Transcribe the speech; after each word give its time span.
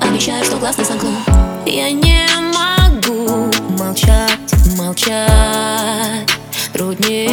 Обещаю, 0.00 0.44
что 0.44 0.56
глаз 0.56 0.78
не 0.78 0.84
сомкну. 0.84 1.10
Я 1.66 1.90
не 1.90 2.26
могу 2.54 3.50
молчать, 3.78 4.38
молчать. 4.76 6.28
Труднее 6.72 7.25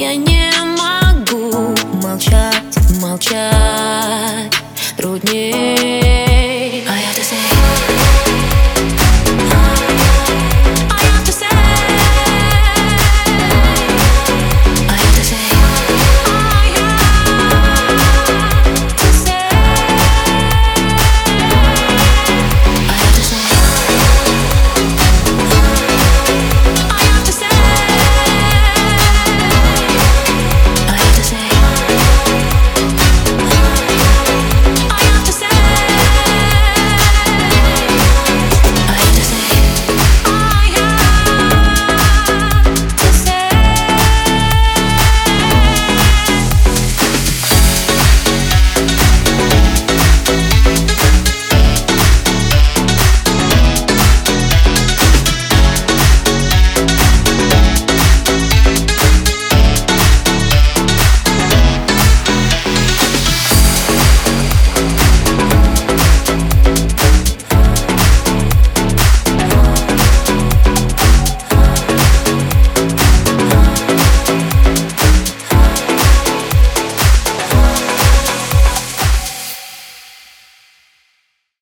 я 0.00 0.16
не 0.16 0.50
могу. 0.78 1.76
Молчать, 2.02 2.62
молчать. 3.02 3.59